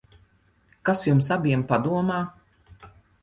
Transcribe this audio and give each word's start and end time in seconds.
Kas 0.89 1.03
jums 1.09 1.29
abiem 1.35 1.67
padomā? 1.73 2.17